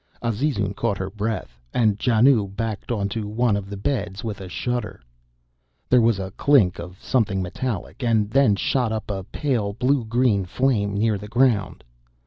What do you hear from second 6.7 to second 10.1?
of something metallic, and then shot up a pale blue